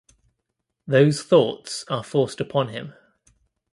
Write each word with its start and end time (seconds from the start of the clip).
Those 0.87 1.21
thoughts 1.21 1.85
are 1.87 2.03
forced 2.03 2.41
upon 2.41 2.69
him. 2.69 2.95